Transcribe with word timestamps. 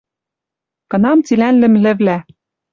Кынам 0.91 1.19
цилӓн 1.25 1.55
лӹмлӹвлӓ— 1.61 2.17